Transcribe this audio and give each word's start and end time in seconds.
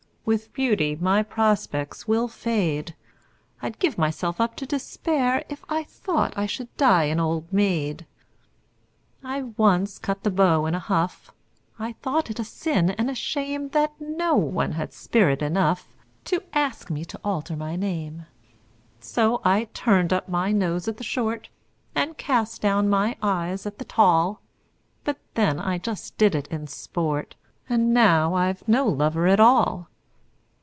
With 0.23 0.53
beauty 0.53 0.95
my 0.95 1.23
prospects 1.23 2.07
will 2.07 2.27
fade 2.29 2.95
I'd 3.61 3.79
give 3.79 3.97
myself 3.97 4.39
up 4.39 4.55
to 4.57 4.65
despair 4.67 5.43
If 5.49 5.65
I 5.67 5.83
thought 5.83 6.37
I 6.37 6.45
should 6.45 6.73
die 6.77 7.05
an 7.05 7.19
old 7.19 7.51
maid! 7.51 8.05
I 9.25 9.41
once 9.57 9.97
cut 9.99 10.23
the 10.23 10.29
beaux 10.29 10.67
in 10.67 10.75
a 10.75 10.79
huff 10.79 11.31
I 11.79 11.93
thought 11.93 12.29
it 12.29 12.39
a 12.39 12.43
sin 12.45 12.91
and 12.91 13.09
a 13.09 13.15
shame 13.15 13.69
That 13.69 13.93
no 13.99 14.35
one 14.35 14.73
had 14.73 14.93
spirit 14.93 15.41
enough 15.41 15.89
To 16.25 16.41
ask 16.53 16.89
me 16.91 17.03
to 17.03 17.19
alter 17.25 17.57
my 17.57 17.75
name. 17.75 18.27
So 19.01 19.41
I 19.43 19.69
turned 19.73 20.13
up 20.13 20.29
my 20.29 20.51
nose 20.53 20.87
at 20.87 20.95
the 20.97 21.03
short, 21.03 21.49
And 21.95 22.15
cast 22.17 22.61
down 22.61 22.87
my 22.89 23.17
eyes 23.23 23.65
at 23.65 23.79
the 23.79 23.85
tall; 23.85 24.39
But 25.03 25.17
then 25.33 25.59
I 25.59 25.77
just 25.79 26.15
did 26.19 26.35
it 26.35 26.47
in 26.47 26.67
sport 26.67 27.35
And 27.67 27.91
now 27.93 28.35
I've 28.35 28.65
no 28.67 28.85
lover 28.87 29.25
at 29.27 29.39
all! 29.39 29.87